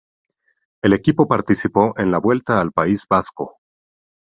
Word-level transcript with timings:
El 0.83 0.93
equipo 0.93 1.27
participó 1.27 1.93
en 1.95 2.09
la 2.09 2.17
Vuelta 2.17 2.59
al 2.59 2.71
País 2.71 3.05
Vasco. 3.07 3.57